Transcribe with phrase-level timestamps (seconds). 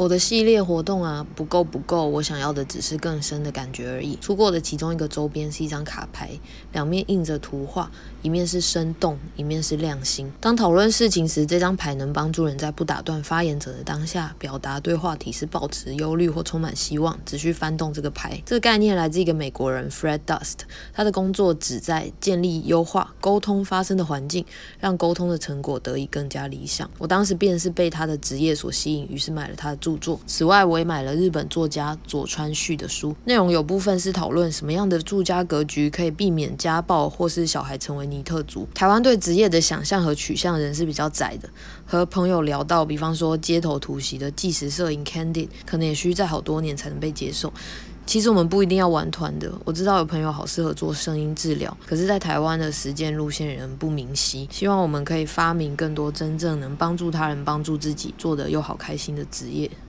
[0.00, 4.16] 我的系列活动啊，不够不够，我想要的只是更深的感觉而已。
[4.16, 6.30] 出过的其中一个周边是一张卡牌，
[6.72, 7.90] 两面印着图画，
[8.22, 10.32] 一面是生动，一面是亮心。
[10.40, 18.42] 当讨论事情时，这张牌能帮助人在不打断发言者的当下，表达对话题是保持忧虑或充满希望，只需翻动这个牌。
[18.46, 20.60] 这个概念来自一个美国人 Fred Dust，
[20.94, 24.46] 他的工作旨在建立优化沟通发生的环境，
[24.78, 26.90] 让沟通的成果得以更加理想。
[26.96, 30.20] 我当时便是被他的职业所吸引，于是买了他的著著作。
[30.26, 38.66] 此外，我也买了日本作家佐川旭的书，内容有部分是讨论什么样的住家格局可以避免家暴或是小孩成为尼特族。
[38.74, 41.48] 台湾对职业的想象和取向人是比较窄的。
[41.84, 47.52] 和朋友聊到，比方说街头突袭的纪实摄影 Candid，可能也需在好多年才能被接受。
[48.10, 49.48] 其实我们不一定要玩团的。
[49.64, 54.48] 我知道有朋友好适合做声音治疗，可是，在台湾的实践路线仍不明晰。
[54.50, 59.70] 希望我们可以发明更多真正能帮助他人、帮助自己、做的又好开心的职业。